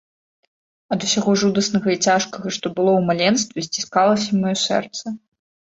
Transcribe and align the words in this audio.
Ад 0.95 0.99
усяго 1.07 1.31
жудаснага 1.41 1.87
і 1.97 1.99
цяжкага, 2.07 2.47
што 2.59 2.67
было 2.81 2.91
ў 2.95 3.01
маленстве, 3.11 3.59
сціскалася 3.69 4.31
маё 4.45 4.57
сэрца. 4.69 5.05